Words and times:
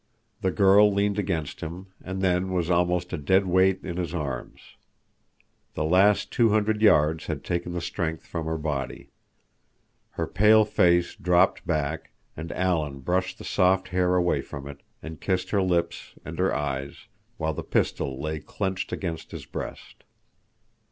The 0.41 0.49
girl 0.49 0.91
leaned 0.91 1.19
against 1.19 1.59
him, 1.61 1.93
and 2.03 2.23
then 2.23 2.49
was 2.51 2.71
almost 2.71 3.13
a 3.13 3.19
dead 3.19 3.45
weight 3.45 3.83
in 3.85 3.97
his 3.97 4.15
arms. 4.15 4.59
The 5.75 5.83
last 5.83 6.31
two 6.31 6.49
hundred 6.49 6.81
yards 6.81 7.27
had 7.27 7.43
taken 7.43 7.73
the 7.73 7.81
strength 7.81 8.25
from 8.25 8.47
her 8.47 8.57
body. 8.57 9.11
Her 10.13 10.25
pale 10.25 10.65
face 10.65 11.13
dropped 11.13 11.67
back, 11.67 12.13
and 12.35 12.51
Alan 12.53 13.01
brushed 13.01 13.37
the 13.37 13.43
soft 13.45 13.89
hair 13.89 14.15
away 14.15 14.41
from 14.41 14.67
it, 14.67 14.81
and 15.03 15.21
kissed 15.21 15.51
her 15.51 15.61
lips 15.61 16.15
and 16.25 16.39
her 16.39 16.51
eyes, 16.51 17.05
while 17.37 17.53
the 17.53 17.61
pistol 17.61 18.19
lay 18.19 18.39
clenched 18.39 18.91
against 18.91 19.29
his 19.29 19.45
breast. 19.45 20.03